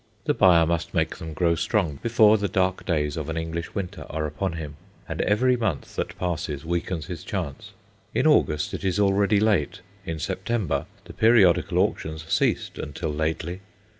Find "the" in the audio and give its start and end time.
0.25-0.33, 2.39-2.47, 11.05-11.13